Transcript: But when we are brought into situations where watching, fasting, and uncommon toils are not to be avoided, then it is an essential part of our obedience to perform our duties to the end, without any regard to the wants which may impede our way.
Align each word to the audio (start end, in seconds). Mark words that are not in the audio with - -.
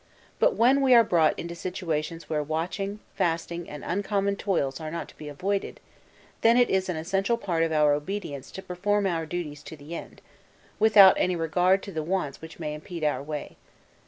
But 0.39 0.55
when 0.55 0.81
we 0.81 0.95
are 0.95 1.03
brought 1.03 1.37
into 1.37 1.53
situations 1.53 2.27
where 2.27 2.41
watching, 2.41 3.01
fasting, 3.13 3.69
and 3.69 3.83
uncommon 3.83 4.35
toils 4.35 4.79
are 4.79 4.89
not 4.89 5.07
to 5.09 5.15
be 5.15 5.29
avoided, 5.29 5.79
then 6.41 6.57
it 6.57 6.71
is 6.71 6.89
an 6.89 6.95
essential 6.95 7.37
part 7.37 7.61
of 7.61 7.71
our 7.71 7.93
obedience 7.93 8.49
to 8.53 8.63
perform 8.63 9.05
our 9.05 9.27
duties 9.27 9.61
to 9.61 9.77
the 9.77 9.93
end, 9.95 10.19
without 10.79 11.13
any 11.19 11.35
regard 11.35 11.83
to 11.83 11.91
the 11.91 12.01
wants 12.01 12.41
which 12.41 12.57
may 12.57 12.73
impede 12.73 13.03
our 13.03 13.21
way. 13.21 13.57